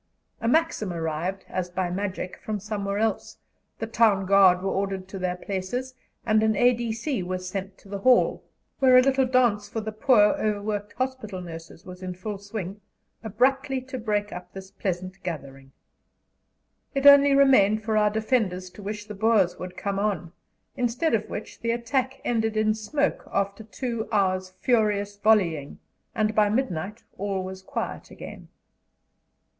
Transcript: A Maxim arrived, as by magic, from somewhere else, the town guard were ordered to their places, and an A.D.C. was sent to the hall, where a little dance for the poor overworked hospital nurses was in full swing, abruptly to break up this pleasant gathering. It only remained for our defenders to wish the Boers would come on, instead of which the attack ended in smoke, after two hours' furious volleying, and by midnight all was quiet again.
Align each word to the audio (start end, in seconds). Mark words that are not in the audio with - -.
A 0.39 0.47
Maxim 0.47 0.91
arrived, 0.91 1.45
as 1.47 1.69
by 1.69 1.91
magic, 1.91 2.35
from 2.43 2.59
somewhere 2.59 2.97
else, 2.97 3.37
the 3.77 3.85
town 3.85 4.25
guard 4.25 4.63
were 4.63 4.71
ordered 4.71 5.07
to 5.09 5.19
their 5.19 5.35
places, 5.35 5.93
and 6.25 6.41
an 6.41 6.55
A.D.C. 6.55 7.21
was 7.21 7.47
sent 7.47 7.77
to 7.77 7.87
the 7.87 7.99
hall, 7.99 8.43
where 8.79 8.97
a 8.97 9.01
little 9.03 9.27
dance 9.27 9.69
for 9.69 9.79
the 9.79 9.91
poor 9.91 10.33
overworked 10.39 10.93
hospital 10.93 11.39
nurses 11.39 11.85
was 11.85 12.01
in 12.01 12.15
full 12.15 12.39
swing, 12.39 12.81
abruptly 13.23 13.79
to 13.79 13.99
break 13.99 14.33
up 14.33 14.51
this 14.53 14.71
pleasant 14.71 15.21
gathering. 15.21 15.71
It 16.95 17.05
only 17.05 17.35
remained 17.35 17.83
for 17.83 17.95
our 17.95 18.09
defenders 18.09 18.71
to 18.71 18.81
wish 18.81 19.05
the 19.05 19.13
Boers 19.13 19.59
would 19.59 19.77
come 19.77 19.99
on, 19.99 20.31
instead 20.75 21.13
of 21.13 21.29
which 21.29 21.59
the 21.59 21.69
attack 21.69 22.19
ended 22.25 22.57
in 22.57 22.73
smoke, 22.73 23.29
after 23.31 23.63
two 23.63 24.07
hours' 24.11 24.49
furious 24.49 25.15
volleying, 25.17 25.77
and 26.15 26.33
by 26.33 26.49
midnight 26.49 27.03
all 27.19 27.43
was 27.43 27.61
quiet 27.61 28.09
again. 28.09 28.47